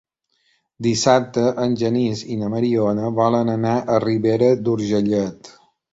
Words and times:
Dissabte 0.85 1.43
en 1.65 1.75
Genís 1.83 2.25
i 2.35 2.37
na 2.45 2.49
Mariona 2.55 3.11
volen 3.21 3.55
anar 3.59 3.77
a 3.97 4.03
Ribera 4.09 4.53
d'Urgellet. 4.65 5.53